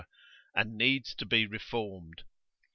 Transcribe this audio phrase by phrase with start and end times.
[0.55, 2.23] and needs to be reformed.